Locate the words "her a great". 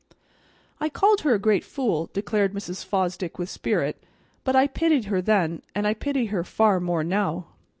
1.21-1.63